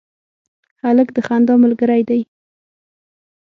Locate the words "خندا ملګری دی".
1.27-2.21